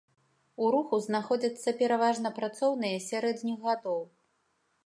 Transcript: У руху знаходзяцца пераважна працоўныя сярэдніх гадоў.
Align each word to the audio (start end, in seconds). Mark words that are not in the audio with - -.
У 0.63 0.69
руху 0.75 0.99
знаходзяцца 1.07 1.75
пераважна 1.81 2.33
працоўныя 2.39 2.97
сярэдніх 3.09 3.57
гадоў. 3.71 4.01